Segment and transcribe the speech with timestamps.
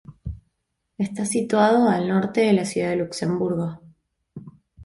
[0.97, 3.81] Está situado al norte de la ciudad de Luxemburgo.